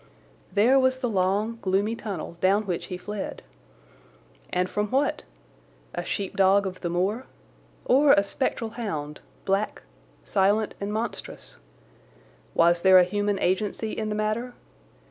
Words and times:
There 0.51 0.79
was 0.79 0.97
the 0.97 1.07
long, 1.07 1.59
gloomy 1.61 1.95
tunnel 1.95 2.35
down 2.41 2.63
which 2.65 2.85
he 2.85 2.97
fled. 2.97 3.43
And 4.51 4.67
from 4.67 4.87
what? 4.89 5.21
A 5.93 6.03
sheep 6.03 6.35
dog 6.35 6.65
of 6.65 6.81
the 6.81 6.89
moor? 6.89 7.27
Or 7.85 8.13
a 8.13 8.23
spectral 8.23 8.71
hound, 8.71 9.19
black, 9.45 9.83
silent, 10.25 10.73
and 10.81 10.91
monstrous? 10.91 11.57
Was 12.55 12.81
there 12.81 12.97
a 12.97 13.03
human 13.03 13.37
agency 13.39 13.91
in 13.91 14.09
the 14.09 14.15
matter? 14.15 14.55